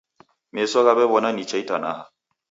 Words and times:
Meso 0.53 0.77
ghaw'ew'ona 0.85 1.29
nicha 1.33 1.57
itanaha. 1.63 2.03